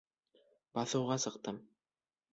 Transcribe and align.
Баҫыуға 0.79 1.19
сыҡтым. 1.27 1.63